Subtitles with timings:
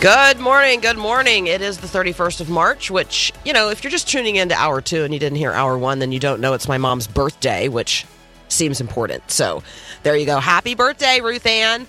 [0.00, 0.80] Good morning.
[0.80, 1.46] Good morning.
[1.46, 4.80] It is the 31st of March, which, you know, if you're just tuning into hour
[4.80, 7.68] two and you didn't hear hour one, then you don't know it's my mom's birthday,
[7.68, 8.06] which
[8.48, 9.30] seems important.
[9.30, 9.62] So
[10.02, 10.40] there you go.
[10.40, 11.86] Happy birthday, Ruth Ann.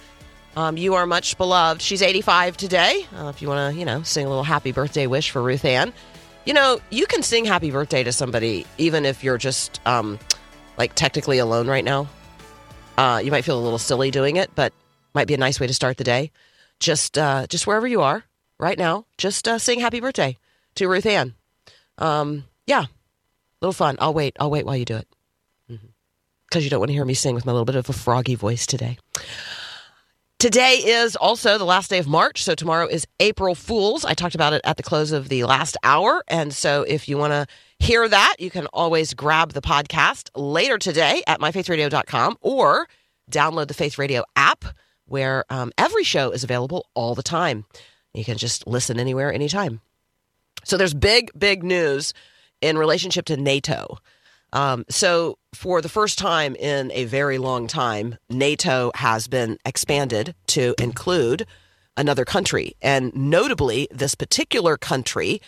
[0.58, 1.82] Um, you are much beloved.
[1.82, 3.06] She's 85 today.
[3.18, 5.64] Uh, if you want to, you know, sing a little happy birthday wish for Ruth
[5.64, 5.94] Ann.
[6.44, 10.20] You know, you can sing happy birthday to somebody even if you're just, um,
[10.78, 12.10] like, technically alone right now.
[12.98, 14.74] Uh, you might feel a little silly doing it, but
[15.14, 16.30] might be a nice way to start the day
[16.82, 18.26] just uh, just wherever you are
[18.60, 20.38] right now, just uh, sing happy birthday
[20.76, 21.36] to Ruth Ann.
[21.98, 22.86] Um, yeah,
[23.62, 23.96] little fun.
[24.00, 24.36] I'll wait.
[24.40, 25.08] I'll wait while you do it
[26.50, 28.36] because you don't want to hear me sing with my little bit of a froggy
[28.36, 28.98] voice today.
[30.38, 34.04] Today is also the last day of March, so tomorrow is April Fools.
[34.04, 37.18] I talked about it at the close of the last hour, and so if you
[37.18, 37.46] want to
[37.80, 42.88] hear that, you can always grab the podcast later today at myfaithradio.com or
[43.32, 44.66] download the Faith Radio app
[45.12, 47.66] where um, every show is available all the time.
[48.14, 49.82] You can just listen anywhere, anytime.
[50.64, 52.14] So there's big, big news
[52.62, 53.98] in relationship to NATO.
[54.54, 60.34] Um, so for the first time in a very long time, NATO has been expanded
[60.48, 61.46] to include
[61.98, 65.42] another country, and notably, this particular country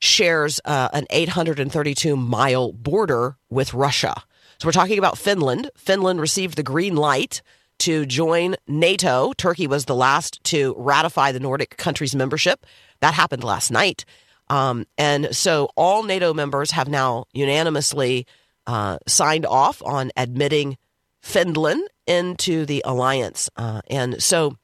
[0.00, 4.14] shares uh, an 832 mile border with Russia.
[4.58, 5.70] So we're talking about Finland.
[5.76, 7.42] Finland received the green light
[7.78, 9.32] to join NATO.
[9.36, 12.66] Turkey was the last to ratify the Nordic countries' membership.
[13.00, 14.04] That happened last night.
[14.50, 18.26] Um, and so all NATO members have now unanimously
[18.66, 20.76] uh, signed off on admitting
[21.20, 23.50] Finland into the alliance.
[23.56, 24.56] Uh, and so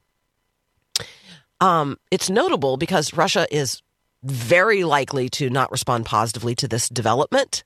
[1.60, 3.82] um, it's notable because Russia is
[4.22, 7.62] very likely to not respond positively to this development.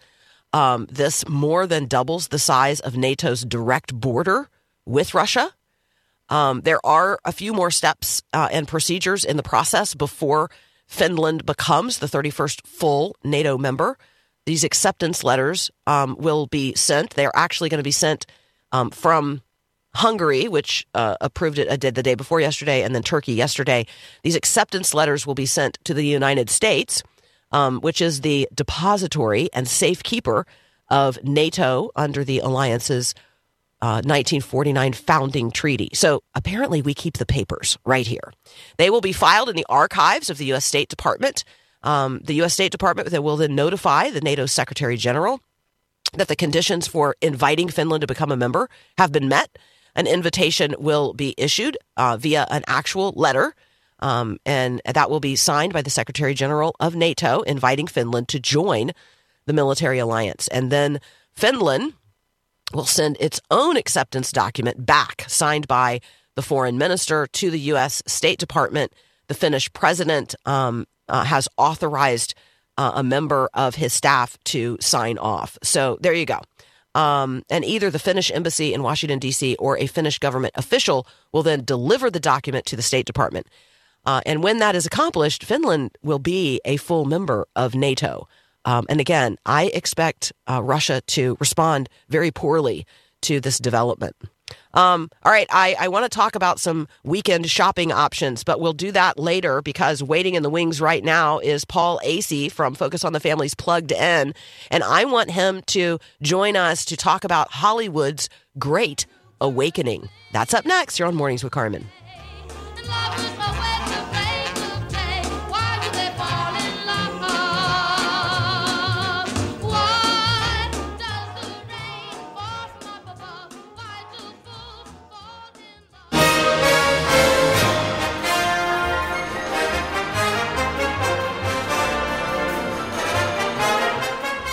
[0.52, 4.48] Um, this more than doubles the size of NATO's direct border
[4.88, 5.52] with Russia.
[6.28, 10.50] Um, there are a few more steps uh, and procedures in the process before
[10.86, 13.96] Finland becomes the 31st full NATO member.
[14.46, 17.10] These acceptance letters um, will be sent.
[17.10, 18.26] They're actually going to be sent
[18.72, 19.42] um, from
[19.94, 23.86] Hungary, which uh, approved it uh, did the day before yesterday, and then Turkey yesterday.
[24.22, 27.02] These acceptance letters will be sent to the United States,
[27.52, 30.46] um, which is the depository and safekeeper
[30.88, 33.14] of NATO under the alliance's
[33.80, 35.88] uh, 1949 founding treaty.
[35.94, 38.32] So apparently, we keep the papers right here.
[38.76, 40.64] They will be filed in the archives of the U.S.
[40.64, 41.44] State Department.
[41.82, 42.54] Um, the U.S.
[42.54, 45.40] State Department will then notify the NATO Secretary General
[46.14, 49.58] that the conditions for inviting Finland to become a member have been met.
[49.94, 53.54] An invitation will be issued uh, via an actual letter,
[54.00, 58.40] um, and that will be signed by the Secretary General of NATO, inviting Finland to
[58.40, 58.92] join
[59.46, 60.48] the military alliance.
[60.48, 61.00] And then
[61.32, 61.94] Finland
[62.72, 66.00] will send its own acceptance document back, signed by
[66.36, 68.02] the foreign minister, to the U.S.
[68.06, 68.92] State Department.
[69.28, 72.34] The Finnish president um, uh, has authorized
[72.76, 75.58] uh, a member of his staff to sign off.
[75.62, 76.40] So there you go.
[76.94, 81.42] Um, and either the Finnish embassy in Washington, D.C., or a Finnish government official will
[81.42, 83.46] then deliver the document to the State Department.
[84.06, 88.26] Uh, and when that is accomplished, Finland will be a full member of NATO.
[88.64, 92.86] Um, and again, I expect uh, Russia to respond very poorly
[93.22, 94.16] to this development.
[94.74, 98.72] Um, all right, I, I want to talk about some weekend shopping options, but we'll
[98.72, 103.04] do that later because waiting in the wings right now is Paul Asay from Focus
[103.04, 104.34] on the Family's Plugged In.
[104.70, 108.28] And I want him to join us to talk about Hollywood's
[108.58, 109.06] Great
[109.40, 110.08] Awakening.
[110.32, 110.98] That's up next.
[110.98, 111.86] You're on Mornings with Carmen.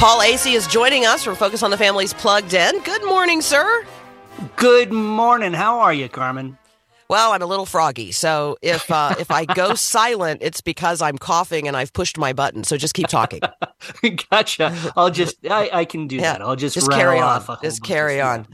[0.05, 2.79] Paul Asay is joining us from Focus on the Family's Plugged In.
[2.81, 3.83] Good morning, sir.
[4.55, 5.51] Good morning.
[5.51, 6.59] How are you, Carmen?
[7.09, 11.17] Well, I'm a little froggy, so if uh, if I go silent, it's because I'm
[11.17, 12.63] coughing and I've pushed my button.
[12.63, 13.39] So just keep talking.
[14.29, 14.77] gotcha.
[14.95, 16.41] I'll just I, I can do Yeah, that.
[16.43, 17.43] I'll just, just carry on.
[17.63, 18.45] Just carry stuff.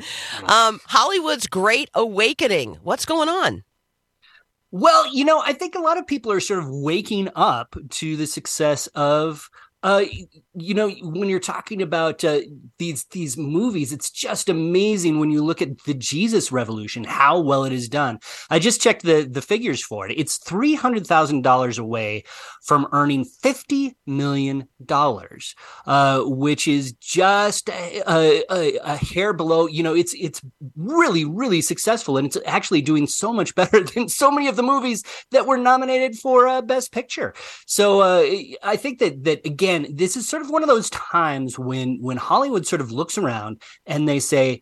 [0.50, 2.77] Um, Hollywood's Great Awakening.
[2.81, 3.65] What's going on?
[4.71, 8.15] Well, you know, I think a lot of people are sort of waking up to
[8.15, 9.50] the success of
[9.83, 10.03] uh
[10.53, 12.42] you know when you're talking about uh,
[12.77, 17.63] these these movies it's just amazing when you look at the Jesus revolution how well
[17.63, 18.19] it is done.
[18.50, 20.18] I just checked the the figures for it.
[20.18, 22.24] It's $300,000 away
[22.63, 25.56] from earning 50 million dollars
[25.86, 30.42] uh which is just a, a, a hair below you know it's it's
[30.75, 34.63] really really successful and it's actually doing so much better than so many of the
[34.63, 37.33] movies that were nominated for uh, best picture.
[37.65, 38.24] So uh,
[38.63, 42.18] I think that that again, this is sort of one of those times when when
[42.18, 44.62] Hollywood sort of looks around and they say,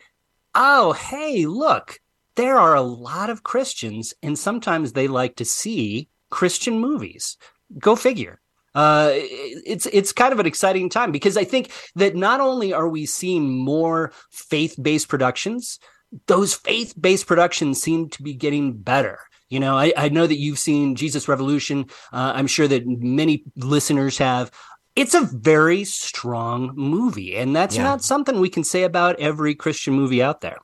[0.56, 2.00] "Oh, hey, look,
[2.36, 7.38] there are a lot of Christians, and sometimes they like to see Christian movies."
[7.78, 8.40] Go figure.
[8.76, 12.88] Uh, it's it's kind of an exciting time because I think that not only are
[12.88, 15.80] we seeing more faith based productions,
[16.28, 19.20] those faith based productions seem to be getting better.
[19.50, 21.86] You know, I, I know that you've seen Jesus Revolution.
[22.14, 24.52] Uh, I'm sure that many listeners have.
[25.00, 27.84] It's a very strong movie, and that's Yeah.
[27.84, 30.58] not something we can say about every Christian movie out there.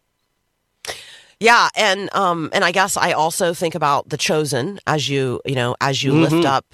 [1.40, 5.56] Yeah, and um, and I guess I also think about the chosen as you you
[5.56, 6.46] know as you lift Mhm.
[6.46, 6.66] up.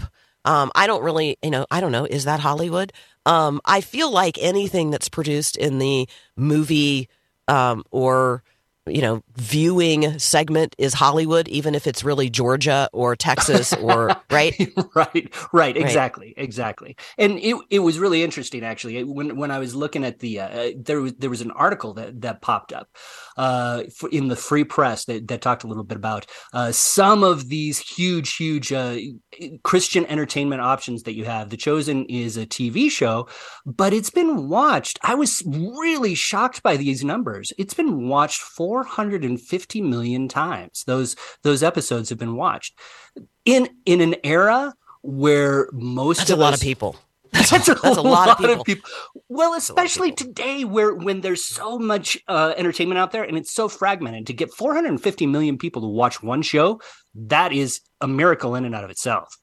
[0.46, 2.94] Um, I don't really you know I don't know is that Hollywood?
[3.26, 7.10] Um, I feel like anything that's produced in the movie
[7.48, 8.44] um, or
[8.88, 14.56] you know viewing segment is Hollywood, even if it's really Georgia or Texas or right.
[14.96, 16.96] right, right, exactly, exactly.
[17.18, 20.70] And it it was really interesting actually when when I was looking at the uh,
[20.78, 22.88] there was there was an article that that popped up
[23.38, 27.50] uh, in the Free Press that that talked a little bit about uh, some of
[27.50, 28.98] these huge huge uh,
[29.64, 31.50] Christian entertainment options that you have.
[31.50, 33.28] The Chosen is a TV show,
[33.66, 35.00] but it's been watched.
[35.04, 37.52] I was really shocked by these numbers.
[37.58, 38.42] It's been watched
[38.72, 40.84] 450 million times.
[40.86, 42.80] Those those episodes have been watched
[43.44, 46.96] in in an era where most That's of a lot of people.
[47.32, 48.90] that's a, That's a lot of people.
[49.30, 50.34] Well, a lot of especially people.
[50.34, 54.34] today, where when there's so much uh, entertainment out there and it's so fragmented, to
[54.34, 56.82] get 450 million people to watch one show,
[57.16, 59.38] that is a miracle in and out of itself.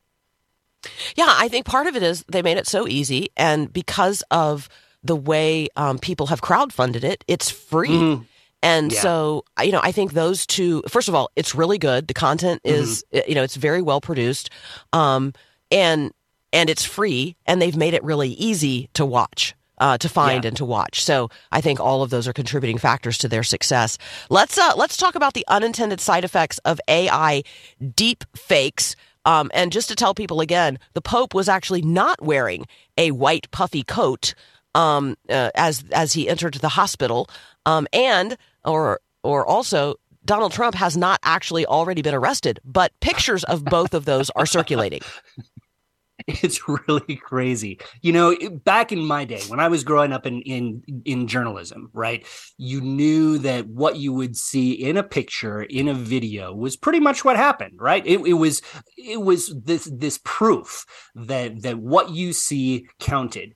[1.16, 4.68] Yeah, I think part of it is they made it so easy, and because of
[5.02, 7.88] the way um, people have crowdfunded it, it's free.
[7.88, 8.26] Mhm.
[8.62, 9.00] And Yeah.
[9.00, 10.82] so, you know, I think those two.
[10.88, 12.08] First of all, it's really good.
[12.08, 14.50] The content is, you know, it's very well produced,
[14.92, 15.32] um,
[15.70, 16.12] and
[16.52, 19.54] and it's free, and they've made it really easy to watch.
[19.80, 20.48] Uh, to find Yeah.
[20.48, 23.96] and to watch, so I think all of those are contributing factors to their success.
[24.28, 27.44] Let's uh, let's talk about the unintended side effects of AI
[27.94, 28.96] deep fakes.
[29.24, 32.66] Um, and just to tell people again, the Pope was actually not wearing
[32.96, 34.34] a white puffy coat
[34.74, 37.28] um, uh, as as he entered the hospital,
[37.68, 43.44] um, and or or also Donald Trump has not actually already been arrested, but pictures
[43.44, 45.00] of both of those are circulating.
[46.26, 47.78] It's really crazy.
[48.02, 51.90] You know, back in my day when I was growing up in in in journalism,
[51.94, 52.26] right?
[52.58, 57.00] You knew that what you would see in a picture, in a video was pretty
[57.00, 58.06] much what happened, right?
[58.06, 58.60] It, it was
[58.96, 60.84] it was this this proof
[61.14, 63.54] that that what you see counted.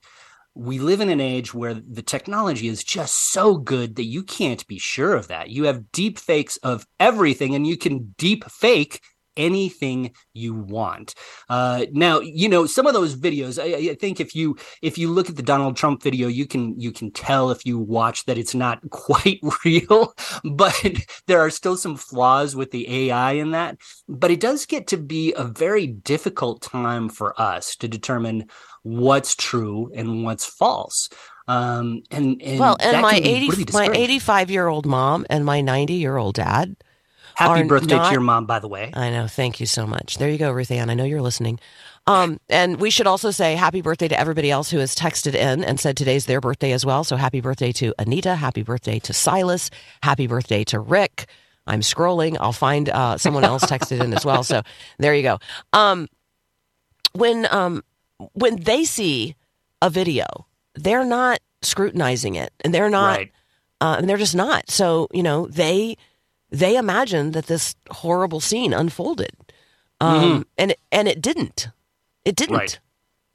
[0.54, 4.66] We live in an age where the technology is just so good that you can't
[4.66, 5.50] be sure of that.
[5.50, 9.00] You have deep fakes of everything and you can deep fake
[9.36, 11.14] anything you want.
[11.48, 15.10] Uh, now, you know, some of those videos, I, I think if you if you
[15.10, 18.38] look at the Donald Trump video, you can you can tell if you watch that
[18.38, 20.74] it's not quite real, but
[21.26, 23.78] there are still some flaws with the AI in that.
[24.08, 28.46] But it does get to be a very difficult time for us to determine
[28.82, 31.08] what's true and what's false.
[31.48, 35.44] Um, and, and well, and my eighty really my eighty five year old mom and
[35.44, 36.76] my ninety year old dad.
[37.34, 38.90] Happy birthday not- to your mom, by the way.
[38.92, 39.26] I know.
[39.26, 40.18] Thank you so much.
[40.18, 40.90] There you go, Ruth Ann.
[40.90, 41.58] I know you're listening.
[42.06, 45.64] Um, and we should also say happy birthday to everybody else who has texted in
[45.64, 47.04] and said today's their birthday as well.
[47.04, 48.34] So happy birthday to Anita.
[48.34, 49.70] Happy birthday to Silas.
[50.02, 51.26] Happy birthday to Rick.
[51.66, 52.36] I'm scrolling.
[52.40, 54.42] I'll find uh, someone else texted in as well.
[54.42, 54.62] So
[54.98, 55.38] there you go.
[55.72, 56.08] Um,
[57.12, 57.82] when um,
[58.34, 59.36] when they see
[59.80, 60.26] a video,
[60.74, 63.32] they're not scrutinizing it, and they're not, Right.
[63.80, 64.70] uh, and they're just not.
[64.70, 65.96] So you know they
[66.50, 69.32] they imagined that this horrible scene unfolded,
[70.00, 71.68] um, and and it didn't.
[72.24, 72.56] It didn't.
[72.56, 72.78] Right.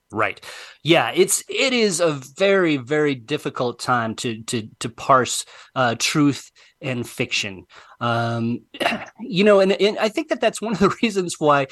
[0.09, 0.39] Right.
[0.83, 6.51] Yeah, it's it is a very very difficult time to to to parse uh, truth
[6.81, 7.65] and fiction.
[7.99, 8.61] Um,
[9.19, 11.67] you know, and, and I think that that's one of the reasons why,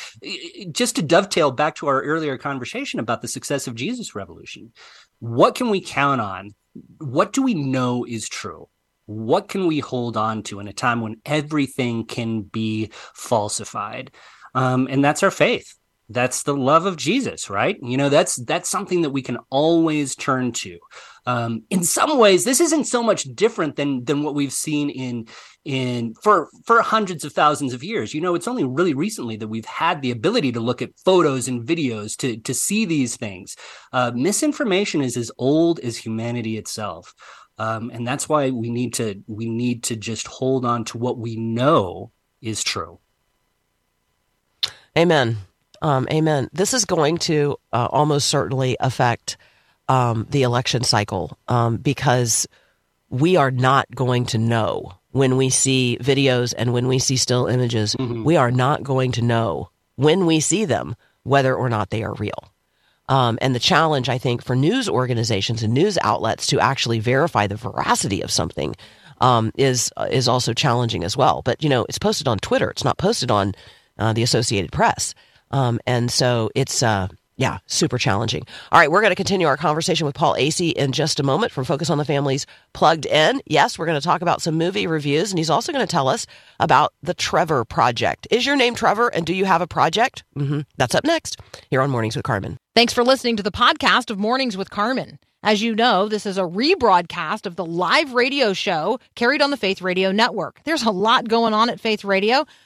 [0.72, 4.72] just to dovetail back to our earlier conversation about the success of Jesus Revolution,
[5.20, 6.56] what can we count on?
[7.00, 8.68] What do we know is true?
[9.06, 14.12] What can we hold on to in a time when everything can be falsified?
[14.56, 15.76] Um, and that's our faith
[16.10, 17.78] that's the love of Jesus, right?
[17.82, 20.78] You know, that's that's something that we can always turn to.
[21.26, 25.28] Um, in some ways, this isn't so much different than than what we've seen in
[25.64, 28.14] in for for hundreds of thousands of years.
[28.14, 31.48] You know, it's only really recently that we've had the ability to look at photos
[31.48, 33.56] and videos to to see these things.
[33.92, 37.14] Uh, misinformation is as old as humanity itself,
[37.58, 41.18] um, and that's why we need to we need to just hold on to what
[41.18, 43.00] we know is true.
[44.98, 45.38] Amen.
[45.82, 46.50] Um, amen.
[46.54, 49.38] This is going to uh, almost certainly affect
[49.88, 52.48] um, the election cycle um, because
[53.10, 57.48] we are not going to know when we see videos and when we see still
[57.48, 57.96] images.
[57.96, 58.24] Mm-hmm.
[58.24, 62.14] We are not going to know when we see them whether or not they are
[62.16, 62.52] real.
[63.08, 67.48] Um, and the challenge, I think, for news organizations and news outlets to actually verify
[67.48, 68.76] the veracity of something
[69.22, 71.42] um, is uh, is also challenging as well.
[71.44, 72.70] But you know, it's posted on Twitter.
[72.70, 73.54] It's not posted on
[73.98, 75.14] uh, the Associated Press.
[75.52, 78.46] Um, and so it's, uh, yeah, super challenging.
[78.72, 81.52] All right, we're going to continue our conversation with Paul Asay in just a moment
[81.52, 83.42] from Focus on the Families Plugged In.
[83.46, 86.08] Yes, we're going to talk about some movie reviews, and he's also going to tell
[86.08, 86.26] us
[86.60, 88.28] about the Trevor Project.
[88.32, 90.24] Is your name Trevor, and do you have a project?
[90.38, 90.62] Mm-hmm.
[90.78, 91.40] That's up next
[91.70, 92.58] here on Mornings with Carmen.
[92.76, 95.20] Thanks for listening to the podcast of Mornings with Carmen.
[95.44, 99.58] As you know, this is a rebroadcast of the live radio show carried on the
[99.58, 100.60] Faith Radio Network.
[100.64, 102.48] There's a lot going on at Faith Radio.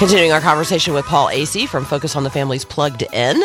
[0.00, 3.42] Continuing our conversation with Paul Asay from Focus on the Family's Plugged In.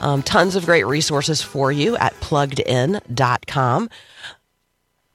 [0.00, 3.90] Um, tons of great resources for you at pluggedin.com.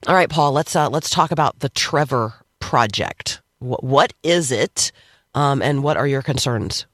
[0.06, 0.52] All right, Paul.
[0.52, 3.42] Let's uh, let's talk about the Trevor Project.
[3.58, 4.92] what, what is it,
[5.34, 6.86] um, and what are your concerns?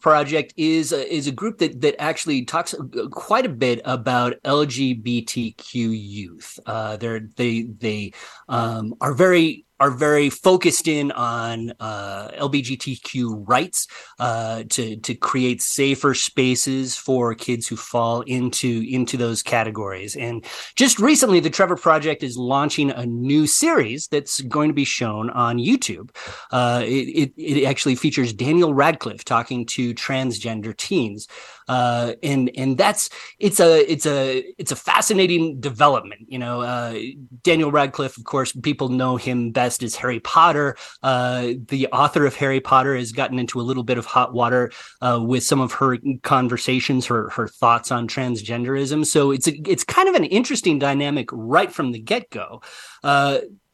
[0.00, 2.74] Project is a, is a group that that actually talks
[3.10, 6.58] quite a bit about LGBTQ youth.
[6.64, 8.14] Uh, they they
[8.48, 13.86] um, are very are very focused in on uh, LGBTQ rights
[14.18, 20.16] uh, to to create safer spaces for kids who fall into into those categories.
[20.16, 24.84] And just recently, the Trevor Project is launching a new series that's going to be
[24.84, 26.10] shown on YouTube.
[26.50, 31.26] Uh, it, it, it actually features Daniel Radcliffe talking to transgender teens
[31.68, 36.22] uh, and and that's it's a it's a it's a fascinating development.
[36.28, 36.98] You know, uh,
[37.42, 40.76] Daniel Radcliffe, of course, people know him best as Harry Potter.
[41.02, 44.70] Uh, the author of Harry Potter has gotten into a little bit of hot water
[45.00, 49.04] uh, with some of her conversations, her her thoughts on transgenderism.
[49.04, 52.62] So it's a, it's kind of an interesting dynamic right from the get go.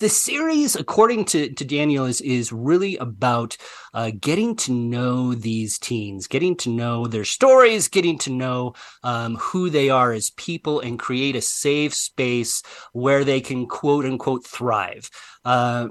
[0.02, 3.56] The series, according to, to Daniel, is is really about
[3.94, 9.36] uh, getting to know these teens, getting to know their stories, getting to know um,
[9.36, 14.44] who they are as people, and create a safe space where they can quote unquote
[14.44, 15.08] thrive.
[15.44, 15.86] Uh,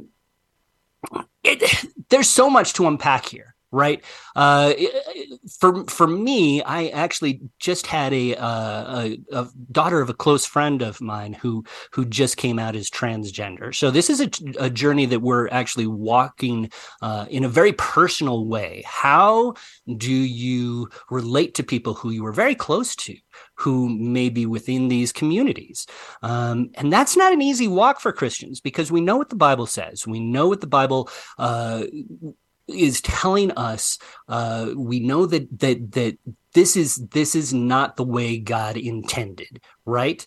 [1.46, 4.04] it, there's so much to unpack here right?
[4.36, 4.74] Uh,
[5.60, 10.46] for for me, I actually just had a, uh, a, a daughter of a close
[10.46, 13.74] friend of mine who who just came out as transgender.
[13.74, 18.46] So this is a, a journey that we're actually walking uh, in a very personal
[18.46, 18.84] way.
[18.86, 19.56] How
[19.98, 23.16] do you relate to people who you were very close to?
[23.56, 25.86] who may be within these communities.
[26.24, 29.68] Um, and that's not an easy walk for Christians because we know what the Bible
[29.68, 30.08] says.
[30.08, 31.84] We know what the Bible uh,
[32.74, 33.98] is telling us
[34.28, 36.18] uh, we know that that that
[36.54, 40.26] this is this is not the way God intended, right?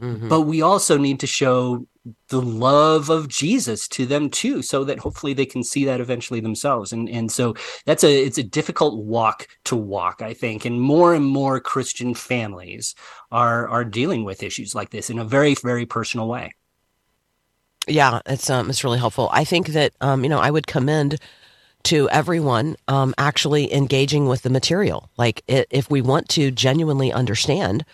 [0.00, 0.28] Mm-hmm.
[0.28, 1.86] But we also need to show
[2.28, 6.40] the love of Jesus to them too, so that hopefully they can see that eventually
[6.40, 6.92] themselves.
[6.92, 7.54] And and so
[7.86, 10.64] that's a it's a difficult walk to walk, I think.
[10.64, 12.94] And more and more Christian families
[13.30, 16.54] are are dealing with issues like this in a very very personal way.
[17.86, 19.28] Yeah, it's um, it's really helpful.
[19.32, 21.18] I think that um, you know, I would commend
[21.84, 25.10] to everyone um, actually engaging with the material.
[25.16, 27.84] Like, if we want to genuinely understand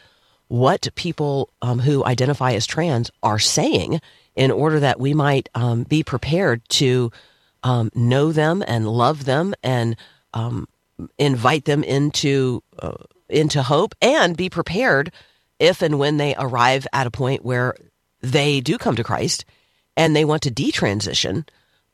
[0.48, 4.00] what people um, who identify as trans are saying,
[4.34, 7.10] in order that we might um, be prepared to
[7.62, 9.96] um, know them and love them and
[10.34, 10.66] um,
[11.18, 12.92] invite them into uh,
[13.28, 15.12] into hope and be prepared
[15.58, 17.74] if and when they arrive at a point where
[18.20, 19.44] they do come to Christ
[19.96, 21.46] and they want to detransition.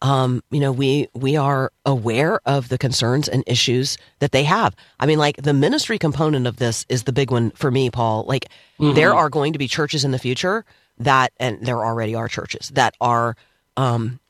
[0.02, 4.76] Um, you know, we we are aware of the concerns and issues that they have.
[5.00, 8.24] I mean, like the ministry component of this is the big one for me, Paul.
[8.28, 8.46] Like
[8.94, 10.64] there are going to be churches in the future
[10.98, 13.36] that, and there already are churches that are,
[13.76, 14.20] um,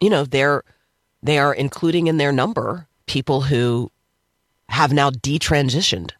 [0.00, 0.62] you know, they're
[1.22, 3.90] they are including in their number people who
[4.68, 6.12] have now detransitioned.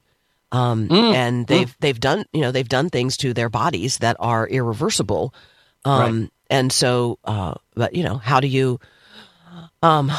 [0.53, 4.49] Um, and they've they've done you know they've done things to their bodies that are
[4.49, 5.33] irreversible.
[5.85, 8.79] Um, and so, uh, but you know, how do you,
[9.83, 10.11] um,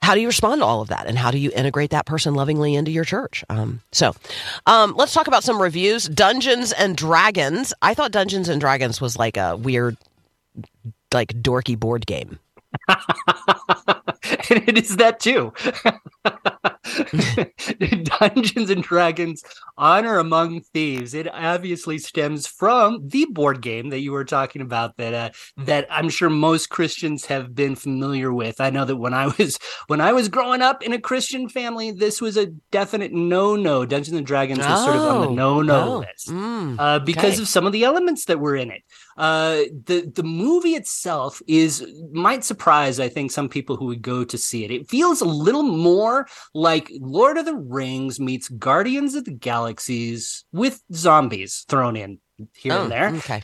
[0.00, 2.34] how do you respond to all of that, and how do you integrate that person
[2.34, 3.44] lovingly into your church?
[3.48, 4.14] Um, so,
[4.66, 6.08] um, let's talk about some reviews.
[6.08, 7.72] Dungeons and Dragons.
[7.82, 9.96] I thought Dungeons and Dragons was like a weird,
[11.12, 12.38] like dorky board game.
[12.88, 15.52] and it is that too.
[18.18, 19.42] Dungeons and Dragons
[19.76, 21.14] Honor Among Thieves.
[21.14, 25.30] It obviously stems from the board game that you were talking about that uh,
[25.64, 28.60] that I'm sure most Christians have been familiar with.
[28.60, 31.90] I know that when I was when I was growing up in a Christian family,
[31.90, 33.84] this was a definite no-no.
[33.84, 37.34] Dungeons and Dragons was sort of on the Oh, no-no oh, list mm, uh, because
[37.34, 37.42] okay.
[37.42, 38.82] of some of the elements that were in it.
[39.16, 42.61] Uh, the the movie itself is might surprise
[43.00, 44.70] I think some people who would go to see it.
[44.70, 50.44] It feels a little more like Lord of the Rings meets Guardians of the Galaxies
[50.52, 52.18] with zombies thrown in
[52.54, 53.42] here Oh, and there Okay.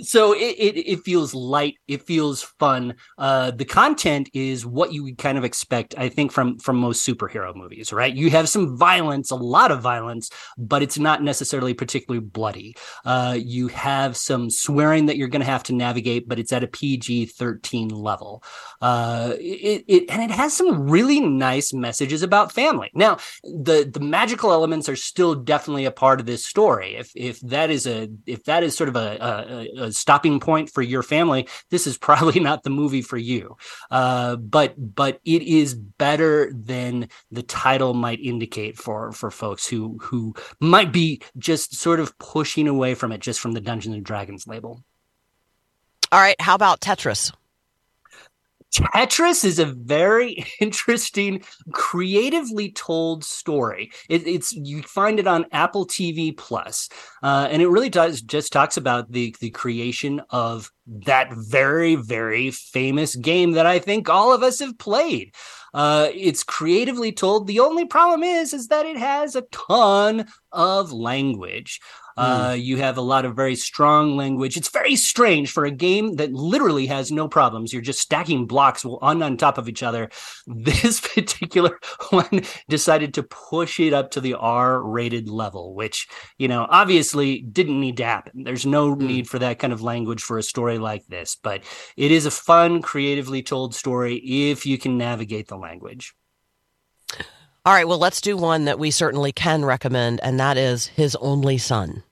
[0.00, 2.94] So it, it it feels light it feels fun.
[3.18, 7.06] Uh the content is what you would kind of expect i think from from most
[7.06, 8.14] superhero movies right?
[8.14, 12.74] You have some violence a lot of violence but it's not necessarily particularly bloody.
[13.04, 16.64] Uh you have some swearing that you're going to have to navigate but it's at
[16.64, 18.42] a pg-13 level.
[18.80, 22.90] Uh it, it and it has some really nice messages about family.
[22.94, 26.96] Now the the magical elements are still definitely a part of this story.
[26.96, 30.70] If if that is a if that is sort of a, a, a stopping point
[30.70, 33.56] for your family this is probably not the movie for you
[33.90, 39.98] uh but but it is better than the title might indicate for for folks who
[40.00, 44.04] who might be just sort of pushing away from it just from the dungeons and
[44.04, 44.82] dragons label
[46.12, 46.38] All right.
[46.38, 47.32] How about Tetris?
[48.72, 53.92] Tetris is a very interesting, creatively told story.
[54.08, 56.88] It, it's you find it on Apple TV Plus,
[57.22, 62.50] uh, and it really does just talks about the the creation of that very very
[62.50, 65.34] famous game that I think all of us have played.
[65.74, 67.46] Uh, it's creatively told.
[67.46, 71.80] The only problem is is that it has a ton of language.
[72.16, 74.56] Uh, you have a lot of very strong language.
[74.56, 77.72] It's very strange for a game that literally has no problems.
[77.72, 80.10] You're just stacking blocks on on top of each other.
[80.46, 81.78] This particular
[82.10, 87.40] one decided to push it up to the R rated level, which, you know, obviously
[87.40, 88.44] didn't need to happen.
[88.44, 91.62] There's no need for that kind of language for a story like this, but
[91.96, 96.14] it is a fun, creatively told story if you can navigate the language.
[97.64, 97.86] All right.
[97.86, 102.02] Well, let's do one that we certainly can recommend, and that is His Only Son.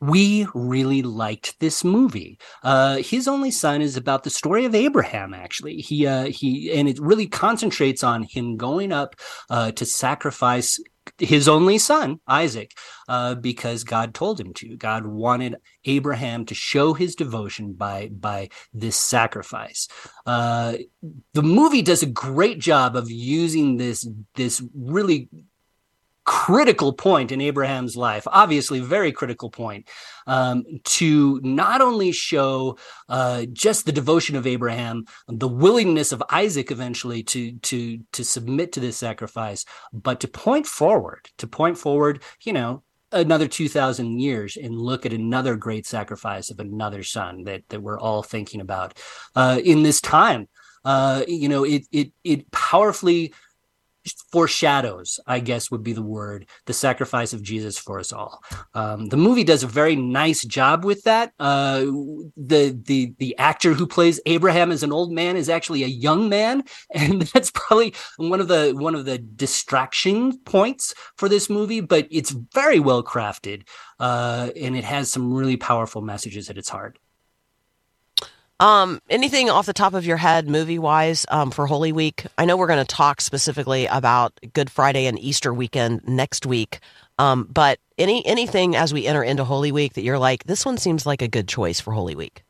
[0.00, 2.38] we really liked this movie.
[2.62, 5.34] Uh, His Only Son is about the story of Abraham.
[5.34, 9.16] Actually, he uh, he and it really concentrates on him going up
[9.50, 10.78] uh, to sacrifice
[11.18, 12.72] his only son Isaac
[13.08, 14.76] uh, because God told him to.
[14.76, 19.88] God wanted Abraham to show his devotion by by this sacrifice.
[20.26, 20.74] Uh,
[21.34, 25.28] the movie does a great job of using this this really
[26.28, 29.88] critical point in Abraham's life, obviously very critical point,
[30.26, 32.76] um, to not only show
[33.08, 38.72] uh, just the devotion of Abraham, the willingness of Isaac eventually to to to submit
[38.72, 42.82] to this sacrifice, but to point forward, to point forward, you know.
[43.10, 47.98] Another 2,000 years and look at another great sacrifice of another son that, that we're
[47.98, 48.98] all thinking about
[49.34, 50.46] uh, in this time.
[50.84, 53.32] Uh, you know, it, it, it powerfully
[54.32, 58.42] foreshadows, I guess would be the word, the sacrifice of Jesus for us all.
[58.74, 61.32] Um, the movie does a very nice job with that.
[61.38, 61.80] Uh,
[62.36, 66.28] the the the actor who plays Abraham as an old man is actually a young
[66.28, 71.80] man, and that's probably one of the one of the distraction points for this movie.
[71.80, 73.62] But it's very well crafted,
[73.98, 76.98] uh, and it has some really powerful messages at its heart.
[78.60, 82.26] Um, anything off the top of your head, movie wise, um, for Holy Week?
[82.36, 86.80] I know we're going to talk specifically about Good Friday and Easter weekend next week.
[87.20, 90.76] Um, but any anything as we enter into Holy Week that you're like, this one
[90.76, 92.42] seems like a good choice for Holy Week.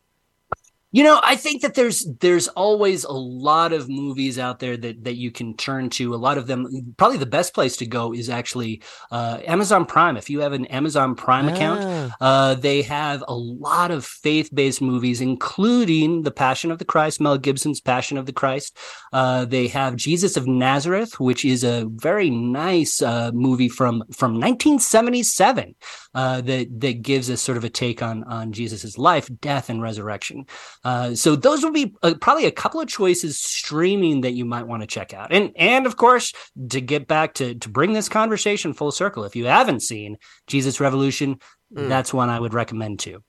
[0.90, 5.04] You know, I think that there's there's always a lot of movies out there that
[5.04, 6.14] that you can turn to.
[6.14, 10.16] A lot of them, probably the best place to go is actually uh, Amazon Prime.
[10.16, 12.16] If you have an Amazon Prime account, Ah.
[12.22, 17.20] uh, they have a lot of faith based movies, including The Passion of the Christ,
[17.20, 18.74] Mel Gibson's Passion of the Christ.
[19.12, 24.40] Uh, they have Jesus of Nazareth, which is a very nice uh, movie from from
[24.40, 25.74] 1977
[26.14, 29.82] uh, that that gives us sort of a take on on Jesus's life, death, and
[29.82, 30.46] resurrection.
[30.84, 34.66] Uh, so those would be uh, probably a couple of choices streaming that you might
[34.66, 35.32] want to check out.
[35.32, 36.32] And and of course,
[36.70, 40.80] to get back to to bring this conversation full circle, if you haven't seen Jesus
[40.80, 41.38] Revolution,
[41.70, 43.22] that's one I would recommend too.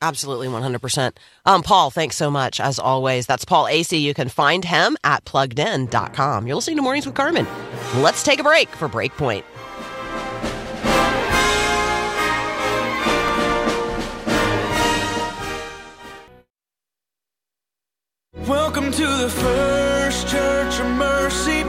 [0.00, 1.16] Absolutely, 100%.
[1.44, 3.26] Um, Paul, thanks so much, as always.
[3.26, 4.00] That's Paul Asay.
[4.00, 6.46] You can find him at pluggedin.com.
[6.46, 7.48] You're listening to Mornings with Carmen.
[7.96, 9.42] Let's take a break for Breakpoint.
[18.48, 21.64] Welcome to the First Church of Mercy,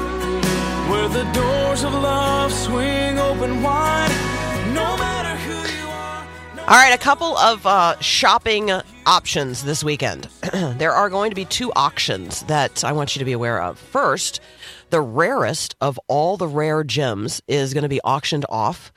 [0.89, 4.08] where the doors of love swing open wide.
[4.74, 6.26] No matter who you are.
[6.56, 8.72] no All right, a couple of uh, shopping
[9.06, 10.30] options this weekend.
[10.54, 13.78] there are going to be two auctions that I want you to be aware of.
[13.78, 14.39] First,
[14.89, 18.94] the rarest of all the rare gems is going to be auctioned off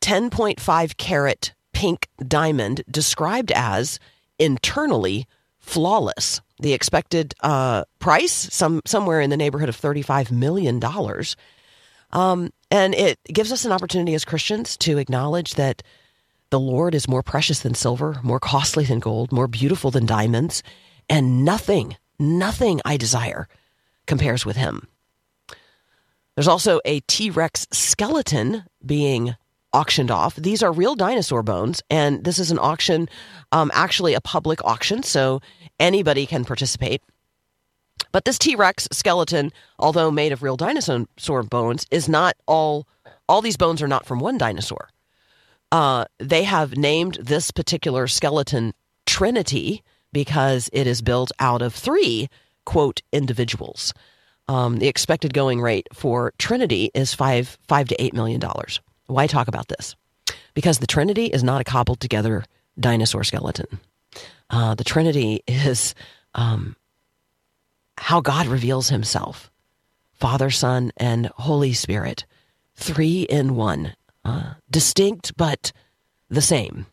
[0.00, 4.00] 10.5 carat pink diamond, described as
[4.38, 5.26] internally
[5.58, 6.40] flawless.
[6.60, 10.82] The expected uh, price, some somewhere in the neighborhood of $35 million.
[12.10, 15.82] Um, and it gives us an opportunity as Christians to acknowledge that
[16.50, 20.62] the Lord is more precious than silver, more costly than gold, more beautiful than diamonds,
[21.08, 23.48] and nothing, nothing I desire
[24.06, 24.88] compares with him.
[26.34, 29.34] There's also a T Rex skeleton being
[29.72, 30.36] auctioned off.
[30.36, 33.08] These are real dinosaur bones, and this is an auction,
[33.52, 35.40] um, actually a public auction, so
[35.78, 37.02] anybody can participate.
[38.12, 42.86] But this T Rex skeleton, although made of real dinosaur bones, is not all.
[43.28, 44.88] All these bones are not from one dinosaur.
[45.70, 48.72] Uh, they have named this particular skeleton
[49.04, 52.28] Trinity because it is built out of three
[52.64, 53.92] quote individuals.
[54.48, 58.80] Um, the expected going rate for Trinity is five five to eight million dollars.
[59.08, 59.96] Why talk about this?
[60.54, 62.44] Because the Trinity is not a cobbled together
[62.78, 63.80] dinosaur skeleton.
[64.50, 65.94] Uh, the Trinity is
[66.34, 66.76] um,
[67.96, 69.50] how God reveals Himself:
[70.12, 72.24] Father, Son, and Holy Spirit,
[72.76, 73.94] three in one,
[74.24, 75.72] uh, distinct but
[76.28, 76.86] the same.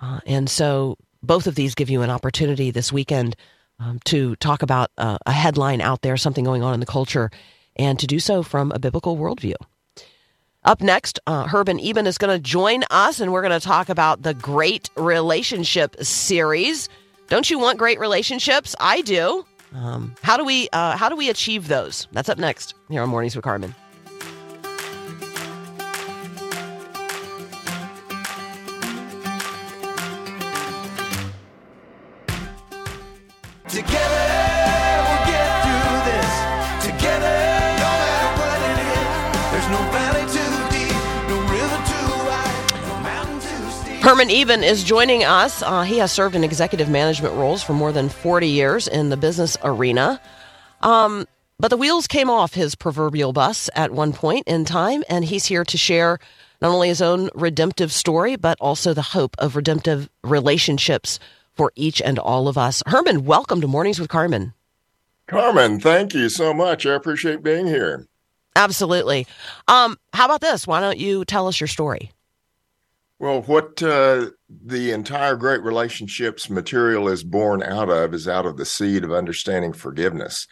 [0.00, 3.36] Uh, and so both of these give you an opportunity this weekend
[3.78, 7.30] um, to talk about uh, a headline out there, something going on in the culture,
[7.76, 9.54] and to do so from a biblical worldview.
[10.66, 13.88] Up next, uh, Herb Eben is going to join us, and we're going to talk
[13.88, 16.88] about the Great Relationship series.
[17.28, 18.74] Don't you want great relationships?
[18.80, 19.46] I do.
[19.72, 22.08] Um, how do we uh, how do we achieve those?
[22.10, 23.76] That's up next here on Mornings with Carmen.
[33.68, 33.95] Together
[44.06, 45.62] Hermann Eben is joining us.
[45.62, 49.16] Uh, he has served in executive management roles for more than 40 years in the
[49.16, 50.20] business arena.
[50.80, 51.26] Um,
[51.58, 55.46] but the wheels came off his proverbial bus at one point in time, and he's
[55.46, 56.20] here to share
[56.62, 61.18] not only his own redemptive story, but also the hope of redemptive relationships
[61.54, 62.84] for each and all of us.
[62.86, 64.54] Hermann, welcome to Mornings with Carmen.
[65.26, 66.86] Carmen, thank you so much.
[66.86, 68.06] I appreciate being here.
[68.54, 69.26] Absolutely.
[69.66, 70.64] Um, how about this?
[70.64, 72.12] Why don't you tell us your story?
[73.18, 78.58] Well, what uh, the entire Great Relationships material is born out of is out of
[78.58, 80.46] the seed of understanding forgiveness.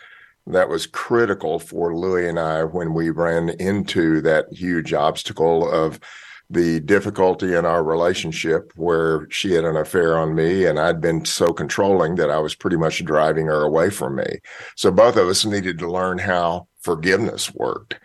[0.46, 6.00] That was critical for Louie and I when we ran into that huge obstacle of
[6.50, 11.24] the difficulty in our relationship where she had an affair on me and I'd been
[11.24, 14.40] so controlling that I was pretty much driving her away from me.
[14.76, 17.98] So both of us needed to learn how forgiveness worked.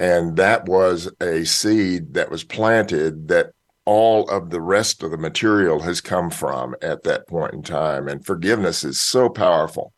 [0.00, 3.52] And that was a seed that was planted that
[3.86, 8.08] all of the rest of the material has come from at that point in time.
[8.08, 9.92] And forgiveness is so powerful.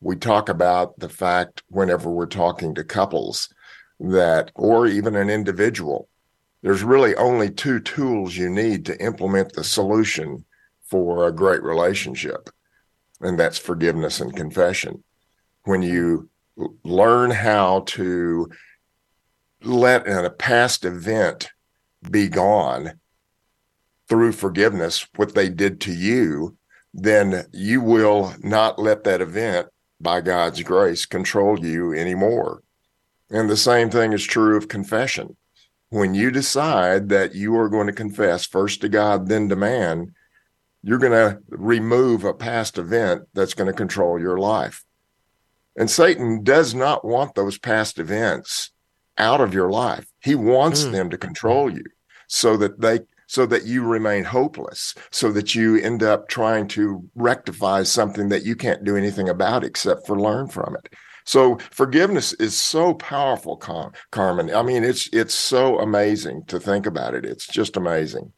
[0.00, 3.52] We talk about the fact whenever we're talking to couples
[4.00, 6.08] that, or even an individual,
[6.62, 10.44] there's really only two tools you need to implement the solution
[10.84, 12.48] for a great relationship.
[13.20, 15.02] and that's forgiveness and confession.
[15.64, 16.28] When you
[16.84, 18.50] learn how to
[19.62, 21.50] let a past event
[22.10, 22.98] be gone
[24.08, 26.56] through forgiveness, what they did to you,
[26.92, 29.68] then you will not let that event,
[30.00, 32.62] by God's grace, control you anymore.
[33.30, 35.36] And the same thing is true of confession.
[35.90, 40.14] When you decide that you are going to confess first to God, then to man,
[40.82, 44.84] you're going to remove a past event that's going to control your life.
[45.76, 48.72] And Satan does not want those past events
[49.16, 50.06] out of your life.
[50.22, 50.92] He wants Mm.
[50.92, 51.84] them to control you
[52.28, 57.02] so that they so that you remain hopeless, so that you end up trying to
[57.14, 60.92] rectify something that you can't do anything about except for learn from it.
[61.24, 64.54] So forgiveness is so powerful, Car- Carmen.
[64.54, 67.24] I mean, it's it's so amazing to think about it.
[67.24, 68.32] It's just amazing.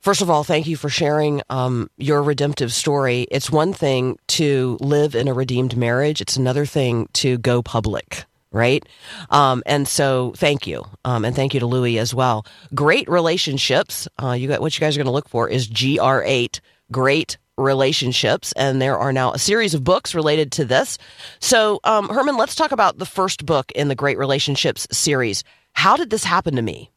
[0.00, 3.28] First of all, thank you for sharing um, your redemptive story.
[3.30, 8.24] It's one thing to live in a redeemed marriage, it's another thing to go public,
[8.52, 8.86] right?
[9.30, 10.84] Um, and so, thank you.
[11.04, 12.46] Um, and thank you to Louie as well.
[12.74, 14.06] Great relationships.
[14.22, 16.60] Uh, you got what you guys are going to look for is GR8,
[16.90, 18.52] great relationships.
[18.52, 20.98] And there are now a series of books related to this.
[21.40, 25.44] So, um, Hermann, let's talk about the first book in the Great Relationships series.
[25.74, 26.90] How did this happen to me?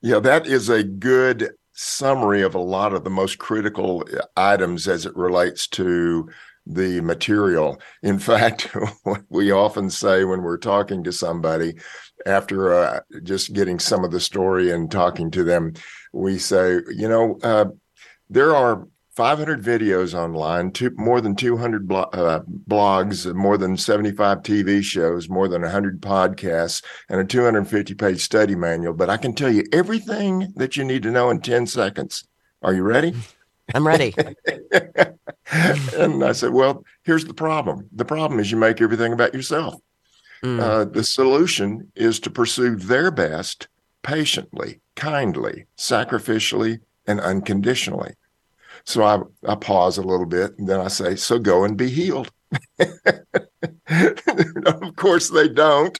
[0.00, 4.04] Yeah, that is a good summary of a lot of the most critical
[4.36, 6.28] items as it relates to
[6.66, 7.80] the material.
[8.02, 11.74] In fact, what we often say when we're talking to somebody
[12.26, 15.74] after uh, just getting some of the story and talking to them,
[16.12, 17.66] we say, you know, uh,
[18.30, 24.38] there are 500 videos online, two, more than 200 blo- uh, blogs, more than 75
[24.38, 28.94] TV shows, more than 100 podcasts, and a 250 page study manual.
[28.94, 32.26] But I can tell you everything that you need to know in 10 seconds.
[32.62, 33.14] Are you ready?
[33.74, 34.14] I'm ready.
[35.92, 37.88] and I said, Well, here's the problem.
[37.92, 39.80] The problem is you make everything about yourself.
[40.44, 40.60] Mm.
[40.60, 43.68] Uh, the solution is to pursue their best
[44.02, 48.14] patiently, kindly, sacrificially, and unconditionally.
[48.84, 51.88] So I, I pause a little bit and then I say, So go and be
[51.88, 52.30] healed.
[54.66, 55.98] of course, they don't.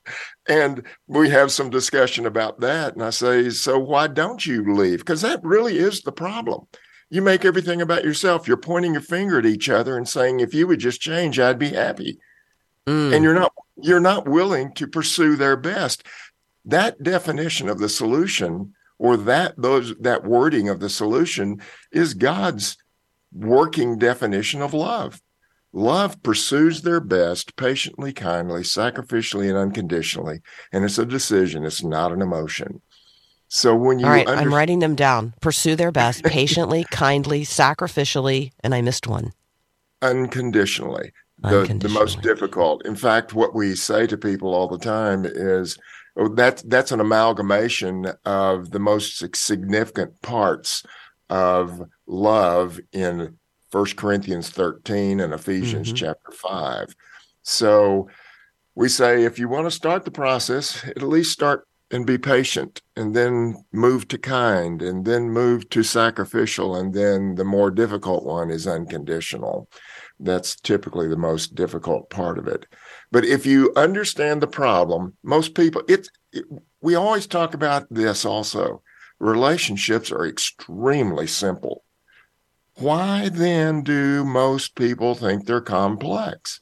[0.48, 2.94] And we have some discussion about that.
[2.94, 4.98] And I say, So why don't you leave?
[4.98, 6.66] Because that really is the problem.
[7.12, 8.48] You make everything about yourself.
[8.48, 11.58] You're pointing your finger at each other and saying, If you would just change, I'd
[11.58, 12.18] be happy.
[12.86, 13.14] Mm.
[13.14, 16.04] and you're not you're not willing to pursue their best.
[16.64, 21.60] That definition of the solution or that those that wording of the solution
[21.92, 22.78] is god's
[23.30, 25.20] working definition of love.
[25.74, 30.40] Love pursues their best patiently kindly sacrificially and unconditionally.
[30.72, 31.66] And it's a decision.
[31.66, 32.80] It's not an emotion
[33.54, 35.34] so when you All right, under- I'm writing them down.
[35.42, 39.32] Pursue their best patiently, kindly, sacrificially, and I missed one.
[40.00, 41.12] unconditionally.
[41.38, 42.86] The, the most difficult.
[42.86, 45.76] In fact, what we say to people all the time is
[46.16, 50.82] oh, that that's an amalgamation of the most significant parts
[51.28, 53.36] of love in
[53.70, 55.96] First Corinthians 13 and Ephesians Mhm.
[55.96, 56.94] chapter 5.
[57.42, 58.08] So
[58.74, 62.80] we say if you want to start the process, at least start and be patient
[62.96, 68.24] and then move to kind and then move to sacrificial and then the more difficult
[68.24, 69.68] one is unconditional.
[70.18, 72.66] That's typically the most difficult part of it.
[73.10, 76.44] But if you understand the problem most people it's it,
[76.80, 78.82] we always talk about this also.
[79.18, 81.84] Relationships are extremely simple.
[82.76, 86.58] Why then do most people think they're complex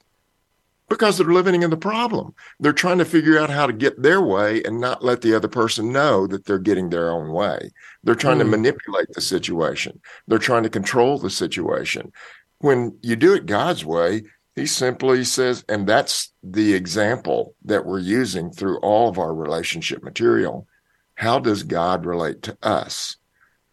[0.91, 4.21] because they're living in the problem they're trying to figure out how to get their
[4.21, 7.71] way and not let the other person know that they're getting their own way
[8.05, 8.51] they're trying to Mm.
[8.51, 9.99] manipulate the situation
[10.29, 12.13] they're trying to control the situation
[12.61, 14.23] when you do it God's way,
[14.55, 20.03] he simply says, and that's the example that we're using through all of our relationship
[20.03, 20.67] material.
[21.15, 23.17] How does God relate to us?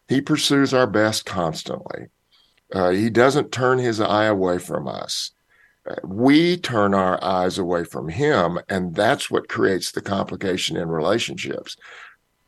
[0.07, 2.07] He pursues our best constantly.
[2.73, 5.31] Uh, he doesn't turn his eye away from us.
[6.03, 11.77] We turn our eyes away from him, and that's what creates the complication in relationships.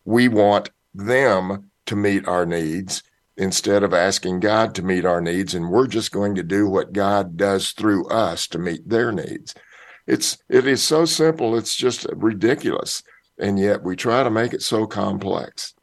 [0.05, 3.03] We want them to meet our needs
[3.37, 6.93] instead of asking God to meet our needs, and we're just going to do what
[6.93, 9.55] God does through us to meet their needs.
[10.05, 13.01] It's it is so simple, it's just ridiculous,
[13.37, 15.73] and yet we try to make it so complex.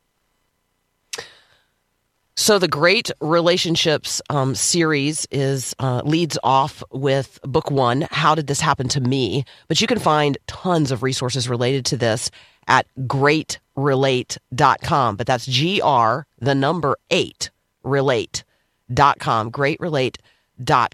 [2.38, 8.07] So the Great Relationships um, series is uh, leads off with book one.
[8.11, 9.46] How did this happen to me?
[9.68, 12.31] But you can find tons of resources related to this
[12.68, 15.16] at greatrelate.com.
[15.16, 17.51] But that's G R the number eight
[17.83, 19.51] relate.com.
[19.51, 20.18] Greatrelate.com.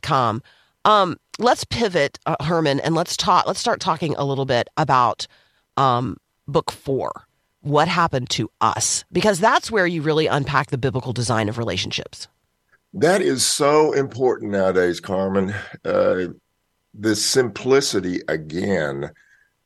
[0.02, 0.42] com.
[0.84, 3.46] Um, let's pivot, uh, Hermann, and let's talk.
[3.46, 5.26] Let's start talking a little bit about
[5.76, 7.26] um, book four.
[7.62, 9.04] What happened to us?
[9.12, 12.26] Because that's where you really unpack the biblical design of relationships.
[12.92, 15.54] That is so important nowadays, Carmen.
[15.84, 16.26] Uh,
[16.92, 19.12] the simplicity again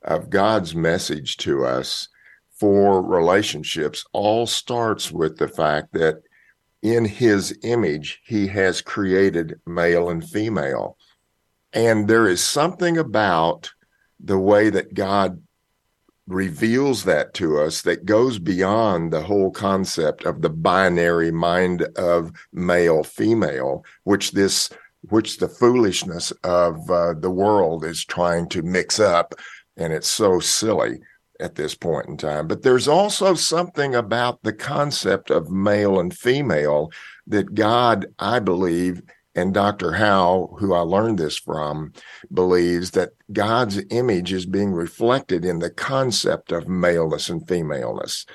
[0.03, 2.07] of God's message to us
[2.51, 6.21] for relationships all starts with the fact that
[6.81, 10.97] in his image, he has created male and female.
[11.73, 13.71] And there is something about
[14.19, 15.41] the way that God
[16.27, 22.31] reveals that to us that goes beyond the whole concept of the binary mind of
[22.51, 24.69] male female which this
[25.09, 29.33] which the foolishness of uh, the world is trying to mix up.
[29.77, 30.99] And it's so silly
[31.39, 32.47] at this point in time.
[32.47, 36.91] But there's also something about the concept of male and female
[37.27, 39.01] that God I believe
[39.37, 39.93] and Dr.
[39.93, 41.93] Howe, who I learned this from,
[42.33, 48.25] believes that God's image is being reflected in the concept of maleness and femaleness.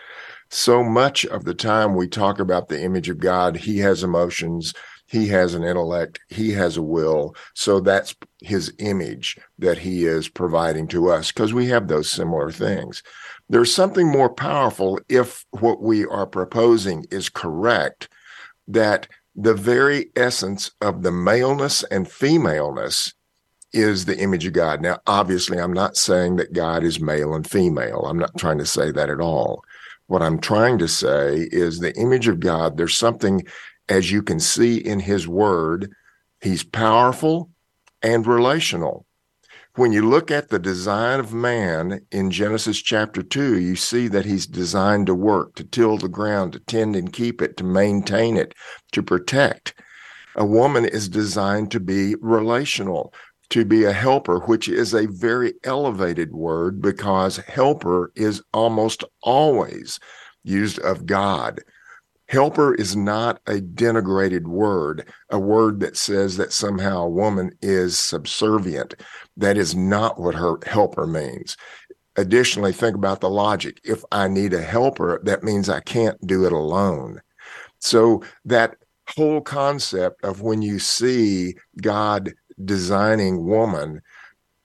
[0.49, 4.75] So much of the time we talk about the image of God, he has emotions,
[5.07, 7.35] he has an intellect, he has a will.
[7.55, 12.53] So that's his image that he is providing to us because we have those similar
[12.53, 13.03] things.
[13.49, 18.09] There's something more powerful if what we are proposing is correct
[18.69, 23.15] that the very essence of the maleness and femaleness
[23.73, 24.83] is the image of God.
[24.83, 28.05] Now, obviously, I'm not saying that God is male and female.
[28.07, 29.65] I'm not trying to say that at all.
[30.09, 33.45] What I'm trying to say is the image of God, there's something,
[33.89, 35.91] as you can see in his word,
[36.43, 37.49] he's powerful
[38.03, 39.07] and relational
[39.75, 44.27] when you look at the design of man in Genesis chapter 2, you see that
[44.27, 48.37] he's designed to work, to till the ground, to tend and keep it, to maintain
[48.37, 48.55] it,
[48.93, 49.75] to protect.
[50.37, 53.15] A woman is designed to be relational,
[53.49, 59.99] to be a helper, which is a very elevated word because helper is almost always
[60.45, 61.61] used of God.
[62.33, 67.99] Helper is not a denigrated word, a word that says that somehow a woman is
[67.99, 68.95] subservient.
[69.37, 71.59] That is not what her helper means.
[72.17, 73.83] Additionally, think about the logic.
[73.85, 77.21] If I need a helper, that means I can't do it alone.
[77.81, 78.77] So that
[79.15, 82.33] whole concept of when you see God
[82.65, 84.01] designing woman,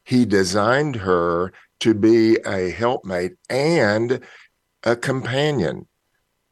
[0.06, 1.52] he designed her
[1.82, 4.22] to be a helpmate and
[4.84, 5.86] a companion.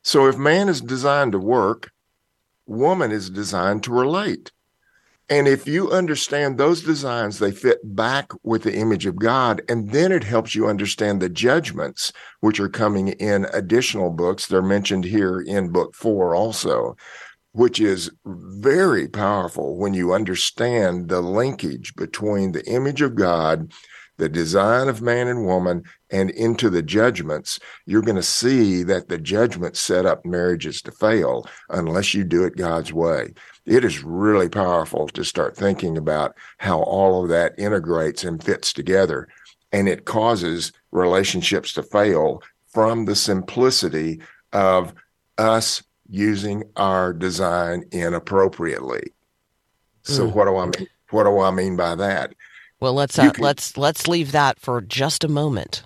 [0.06, 1.92] So if man is designed to work,
[2.68, 4.52] woman is designed to relate.
[5.32, 9.64] And if you understand those designs, they fit back with the image of God.
[9.68, 14.46] And then it helps you understand the judgments, which are coming in additional books.
[14.46, 16.96] They're mentioned here in book four also,
[17.54, 23.74] which is very powerful when you understand the linkage between the image of God
[24.18, 29.10] the design of man and woman and into the judgments, you're going to see that
[29.10, 33.34] the judgments set up marriages to fail unless you do it God's way.
[33.66, 38.72] It is really powerful to start thinking about how all of that integrates and fits
[38.72, 39.28] together.
[39.72, 44.22] And it causes relationships to fail from the simplicity
[44.54, 44.94] of
[45.38, 49.12] us using our design inappropriately.
[50.04, 50.34] So, Mm.
[50.34, 50.88] what do I mean?
[51.10, 52.34] What do I mean by that?
[52.86, 55.82] Well, let's uh, can- let's let's leave that for just a moment.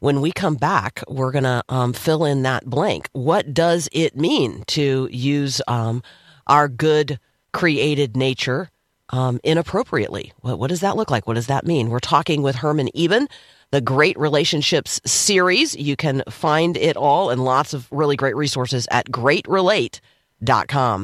[0.00, 3.08] When we come back, we're gonna um, fill in that blank.
[3.12, 6.02] What does it mean to use um,
[6.46, 7.18] our good
[7.54, 8.70] created nature
[9.08, 10.34] um, inappropriately?
[10.42, 11.26] What, what does that look like?
[11.26, 11.88] What does that mean?
[11.88, 13.26] We're talking with Hermann Eben,
[13.70, 15.74] the GR8 Relationships series.
[15.74, 20.02] You can find it all and lots of really great resources at gr8relate.com.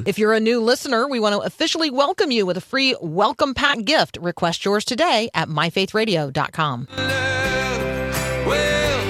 [0.07, 3.55] If you're a new listener, we want to officially welcome you with a free welcome
[3.55, 4.19] pack gift.
[4.21, 6.89] Request yours today at myfaithradio.com.
[8.47, 9.01] Well,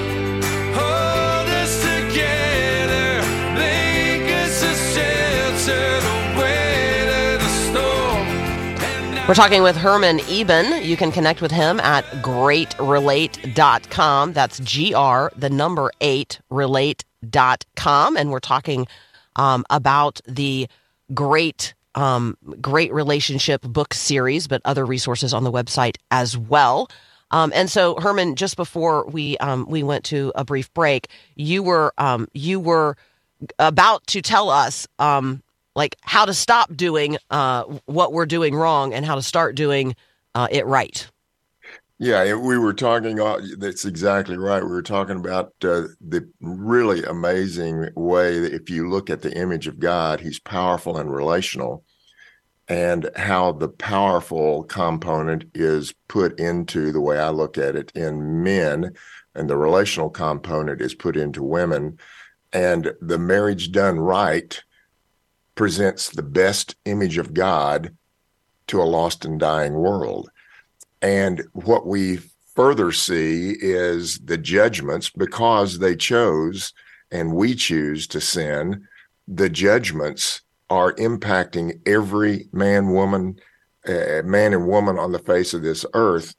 [0.75, 3.23] hold us together,
[3.55, 8.29] make us a shelter to weather the storm.
[8.85, 10.81] And We're talking with Hermann Eben.
[10.85, 14.33] You can connect with him at gr8relate.com.
[14.33, 18.17] That's G R, the number eight, relate.com.
[18.17, 18.87] And we're talking
[19.37, 20.69] um, about the
[21.15, 26.89] great, um, great relationship book series, but other resources on the website as well.
[27.31, 31.63] Um, and so, Hermann, just before we um, we went to a brief break, you
[31.63, 32.97] were um, you were
[33.59, 35.43] about to tell us um,
[35.77, 39.95] like how to stop doing uh, what we're doing wrong and how to start doing
[40.35, 41.09] uh, it right.
[42.03, 43.21] Yeah, we were talking.
[43.21, 44.63] uh, That's exactly right.
[44.65, 49.37] We were talking about uh, the really amazing way that if you look at the
[49.37, 51.85] image of God, He's powerful and relational,
[52.69, 58.43] and how the powerful component is put into the way I look at it in
[58.43, 58.95] men,
[59.35, 61.99] and the relational component is put into women.
[62.51, 64.59] And the marriage done right
[65.55, 67.95] presents the best image of God
[68.69, 70.30] to a lost and dying world.
[71.03, 72.19] And what we
[72.55, 76.73] further see is the judgments because they chose
[77.11, 78.87] and we choose to sin,
[79.27, 83.37] the judgments are impacting every man, woman,
[83.89, 86.35] uh, man and woman on the face of this earth.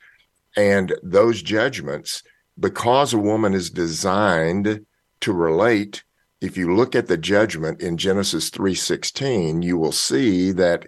[0.55, 2.23] And those judgments,
[2.59, 4.85] because a woman is designed
[5.21, 6.03] to relate,
[6.41, 10.87] if you look at the judgment in Genesis 3:16, you will see that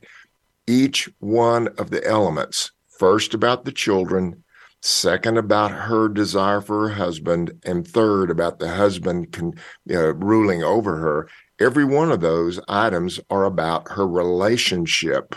[0.65, 4.43] each one of the elements, first about the children,
[4.81, 9.53] second about her desire for her husband, and third about the husband con,
[9.91, 11.29] uh, ruling over her,
[11.59, 15.35] every one of those items are about her relationship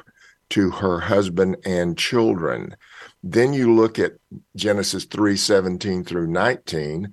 [0.51, 2.77] to her husband and children.
[3.23, 4.13] Then you look at
[4.55, 7.13] Genesis 3 17 through 19,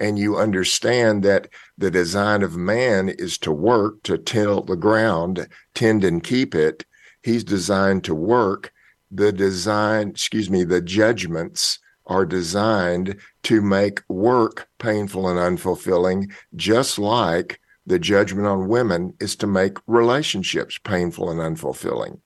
[0.00, 5.48] and you understand that the design of man is to work, to till the ground,
[5.74, 6.84] tend and keep it.
[7.22, 8.72] He's designed to work.
[9.10, 16.98] The design, excuse me, the judgments are designed to make work painful and unfulfilling, just
[16.98, 22.20] like the judgment on women is to make relationships painful and unfulfilling.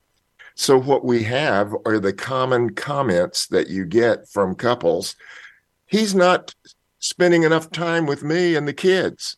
[0.55, 5.17] So, what we have are the common comments that you get from couples.
[5.87, 6.55] He's not
[6.99, 9.37] spending enough time with me and the kids.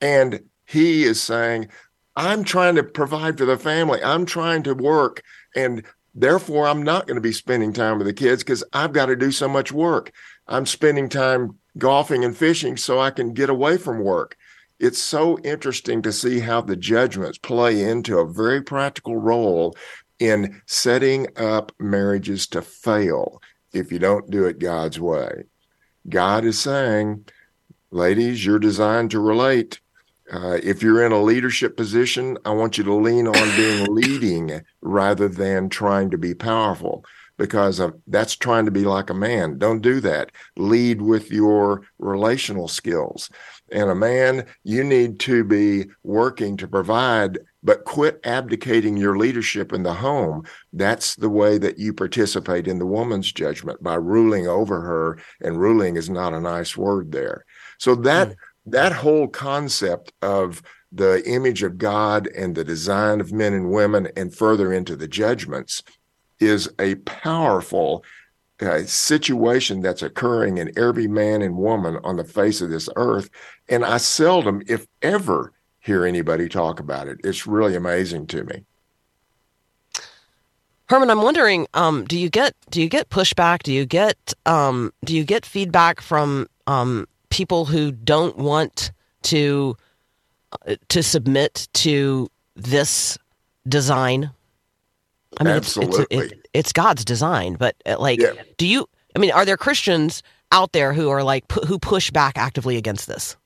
[0.00, 1.68] And he is saying,
[2.16, 4.02] I'm trying to provide for the family.
[4.02, 5.22] I'm trying to work.
[5.54, 5.84] And
[6.14, 9.16] therefore, I'm not going to be spending time with the kids because I've got to
[9.16, 10.12] do so much work.
[10.46, 14.36] I'm spending time golfing and fishing so I can get away from work.
[14.80, 19.76] It's so interesting to see how the judgments play into a very practical role
[20.18, 23.40] in setting up marriages to fail
[23.72, 25.44] if you don't do it God's way.
[26.08, 27.26] God is saying,
[27.90, 29.80] ladies, you're designed to relate.
[30.34, 34.62] Uh, if you're in a leadership position, I want you to lean on being leading
[34.82, 37.04] rather than trying to be powerful
[37.36, 39.58] because uh, that's trying to be like a man.
[39.58, 40.32] Don't do that.
[40.56, 43.30] Lead with your relational skills.
[43.70, 49.72] And a man, you need to be working to provide, but quit abdicating your leadership
[49.72, 50.44] in the home.
[50.72, 55.18] That's the way that you participate in the woman's judgment by ruling over her.
[55.40, 57.44] And ruling is not a nice word there.
[57.78, 58.36] So that mm.
[58.66, 64.08] That whole concept of the image of God and the design of men and women,
[64.16, 65.82] and further into the judgments,
[66.40, 68.04] is a powerful
[68.60, 73.28] uh, situation that's occurring in every man and woman on the face of this earth.
[73.68, 77.18] And I seldom, if ever, hear anybody talk about it.
[77.24, 78.64] It's really amazing to me.
[80.88, 83.62] Hermann, I'm wondering, um, do you get do you get pushback?
[83.62, 89.76] Do you get um, do you get feedback from um, people who don't want to
[90.68, 93.18] uh, to submit to this
[93.66, 94.30] design?
[95.40, 96.06] I mean, Absolutely.
[96.10, 98.34] It's, it's, it, it's God's design, but uh, like, yeah.
[98.56, 98.88] do you?
[99.16, 100.22] I mean, are there Christians
[100.52, 103.36] out there who are like who push back actively against this?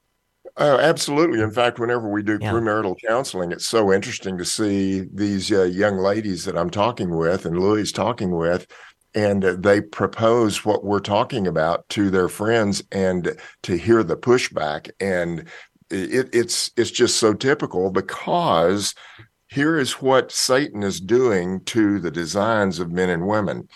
[0.59, 1.41] Oh, absolutely.
[1.41, 2.53] In fact, whenever we do yeah.
[2.53, 7.47] premarital counseling, it's so interesting to see these uh, young ladies that I'm talking with
[7.47, 8.67] and Louis talking with,
[9.19, 14.91] and they propose what we're talking about to their friends, and to hear the pushback,
[15.01, 15.41] and
[15.91, 18.95] it, it's it's just so typical because
[19.49, 23.69] here is what Satan is doing to the designs of men and women.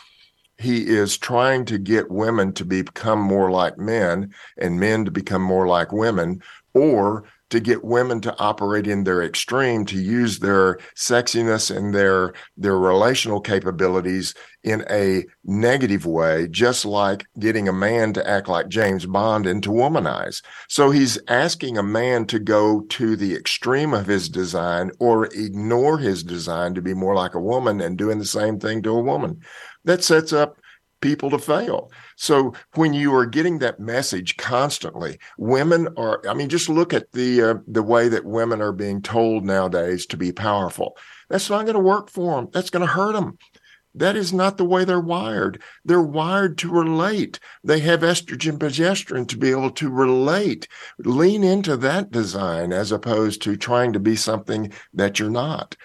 [0.58, 5.42] He is trying to get women to become more like men and men to become
[5.42, 6.40] more like women,
[6.72, 12.32] or to get women to operate in their extreme to use their sexiness and their
[12.56, 14.34] their relational capabilities
[14.64, 19.62] in a negative way just like getting a man to act like James Bond and
[19.62, 24.90] to womanize so he's asking a man to go to the extreme of his design
[24.98, 28.80] or ignore his design to be more like a woman and doing the same thing
[28.82, 29.42] to a woman
[29.84, 30.56] that sets up
[31.02, 31.90] people to fail.
[32.16, 37.12] So when you are getting that message constantly, women are I mean just look at
[37.12, 40.96] the uh, the way that women are being told nowadays to be powerful.
[41.28, 42.50] That's not going to work for them.
[42.52, 43.38] That's going to hurt them.
[43.94, 45.62] That is not the way they're wired.
[45.84, 47.38] They're wired to relate.
[47.62, 50.66] They have estrogen progesterone to be able to relate.
[50.98, 55.76] Lean into that design as opposed to trying to be something that you're not.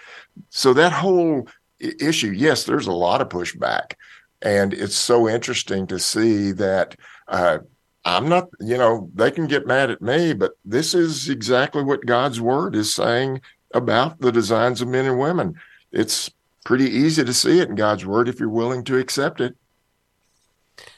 [0.50, 1.50] So that whole
[1.80, 3.94] issue, yes, there's a lot of pushback
[4.42, 6.96] and it's so interesting to see that
[7.28, 7.60] uh,
[8.06, 12.06] I'm not, you know, they can get mad at me, but this is exactly what
[12.06, 13.42] God's word is saying
[13.74, 15.56] about the designs of men and women.
[15.92, 16.32] it's
[16.64, 19.56] pretty easy to see it in God's word if you're willing to accept it.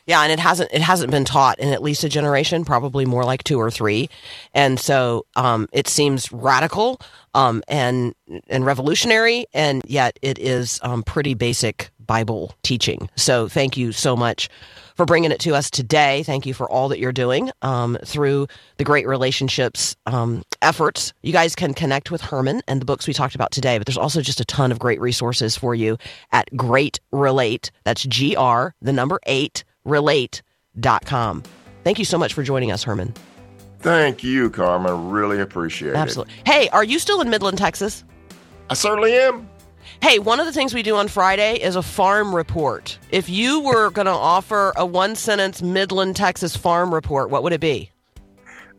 [0.05, 3.23] Yeah, and it hasn't it hasn't been taught in at least a generation, probably more
[3.23, 4.09] like two or three,
[4.53, 6.99] and so um, it seems radical
[7.35, 8.15] um, and
[8.47, 13.07] and revolutionary, and yet it is um, pretty basic Bible teaching.
[13.16, 14.49] So thank you so much
[14.95, 16.24] for bringing it to us today.
[16.24, 18.47] Thank you for all that you're doing um, through
[18.78, 21.14] the GR8 Relationships um, efforts.
[21.22, 23.95] You guys can connect with Hermann and the books we talked about today, but there's
[23.95, 25.99] also just a ton of great resources for you
[26.32, 27.70] at Great Relate.
[27.84, 31.43] That's G R, the number eight, relate.com.
[31.84, 33.14] Thank you so much for joining us, Hermann.
[33.82, 35.12] Thank you, Carmen.
[35.12, 35.95] Really appreciate it.
[35.95, 36.34] Absolutely.
[36.43, 38.03] Hey, are you still in Midland, Texas?
[38.68, 39.47] I certainly am.
[40.02, 42.97] Hey, one of the things we do on Friday is a farm report.
[43.12, 47.52] If you were going to offer a one sentence Midland, Texas farm report, what would
[47.52, 47.91] it be?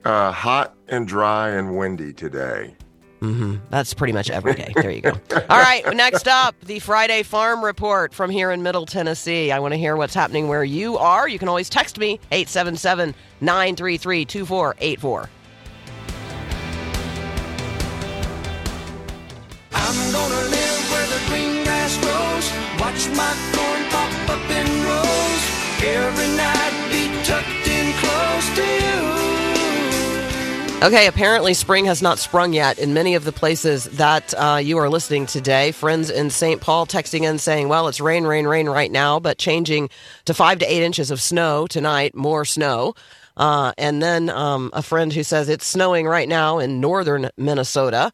[0.05, 2.75] Uh, hot and dry and windy today.
[3.21, 3.57] Mm-hmm.
[3.69, 4.73] That's pretty much every day.
[4.75, 5.11] There you go.
[5.51, 5.85] All right.
[5.95, 9.53] Next up, the Friday Farm Report from here in Middle Tennessee.
[9.53, 11.29] I want to hear what's happening where you are.
[11.29, 15.29] You can always text me 877 933 2484.
[22.91, 23.33] Watch my
[23.93, 24.51] pop up.
[25.83, 28.67] Every night be tucked in close to
[30.83, 30.87] you.
[30.89, 34.77] Okay, apparently spring has not sprung yet in many of the places that uh, you
[34.79, 35.71] are listening today.
[35.71, 36.61] Friends in St.
[36.61, 39.89] Paul texting in saying, well, it's rain, rain, rain right now, but changing
[40.25, 42.97] to five to eight inches of snow tonight, more snow.
[43.37, 48.11] Uh, and then um, a friend who says it's snowing right now in northern Minnesota.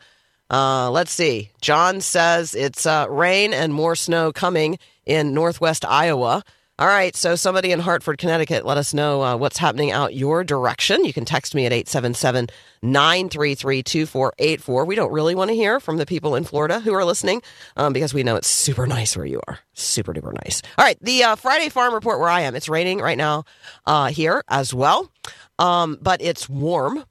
[0.50, 1.50] Uh, let's see.
[1.60, 6.42] John says it's uh, rain and more snow coming in northwest Iowa.
[6.78, 10.44] All right, so somebody in Hartford, Connecticut, let us know uh, what's happening out your
[10.44, 11.06] direction.
[11.06, 12.48] You can text me at 877
[12.82, 14.84] 933 2484.
[14.84, 17.40] We don't really want to hear from the people in Florida who are listening
[17.78, 19.58] um, because we know it's super nice where you are.
[19.72, 20.60] Super duper nice.
[20.76, 22.54] All right, the uh, Friday Farm Report where I am.
[22.54, 23.44] It's raining right now
[23.86, 25.10] uh, here as well,
[25.58, 27.06] um, but it's warm.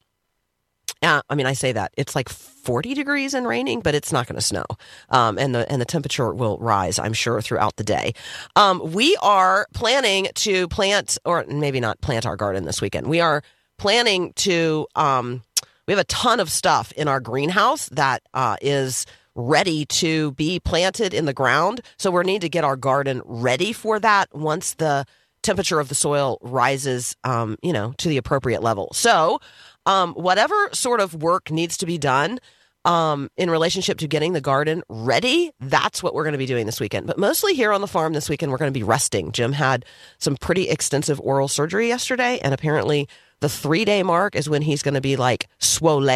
[1.01, 4.27] Uh, I mean, I say that it's like 40 degrees and raining, but it's not
[4.27, 4.65] going to snow,
[5.09, 8.13] um, and the and the temperature will rise, I'm sure, throughout the day.
[8.55, 13.07] Um, we are planning to plant, or maybe not plant our garden this weekend.
[13.07, 13.43] We are
[13.77, 14.87] planning to.
[14.95, 15.43] Um,
[15.87, 19.05] we have a ton of stuff in our greenhouse that uh, is
[19.35, 21.81] ready to be planted in the ground.
[21.97, 25.05] So we need to get our garden ready for that once the
[25.43, 28.89] temperature of the soil rises, um, you know, to the appropriate level.
[28.93, 29.39] So
[29.85, 32.39] um, whatever sort of work needs to be done
[32.85, 36.65] um, in relationship to getting the garden ready, that's what we're going to be doing
[36.65, 37.07] this weekend.
[37.07, 39.31] But mostly here on the farm this weekend, we're going to be resting.
[39.31, 39.85] Jim had
[40.19, 43.09] some pretty extensive oral surgery yesterday, and apparently
[43.39, 46.07] the three day mark is when he's going to be like swole.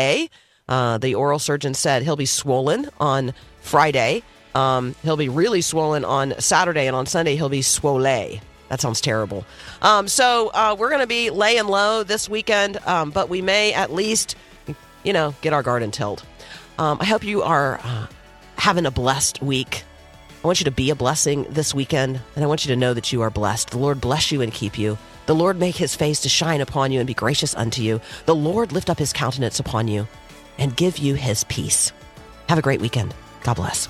[0.68, 4.22] Uh, the oral surgeon said he'll be swollen on Friday.
[4.54, 8.06] Um, he'll be really swollen on Saturday, and on Sunday he'll be swole.
[8.70, 9.46] That sounds terrible.
[9.82, 13.74] Um, so uh, we're going to be laying low this weekend, um, but we may
[13.74, 14.36] at least,
[15.04, 16.24] you know, get our garden tilled.
[16.78, 18.08] Um, I hope you are uh,
[18.56, 19.84] having a blessed week.
[20.44, 22.94] I want you to be a blessing this weekend, and I want you to know
[22.94, 23.72] that you are blessed.
[23.72, 24.98] The Lord bless you and keep you.
[25.26, 28.00] The Lord make his face to shine upon you and be gracious unto you.
[28.26, 30.08] The Lord lift up his countenance upon you
[30.58, 31.92] and give you his peace.
[32.48, 33.14] Have a great weekend.
[33.44, 33.90] God bless.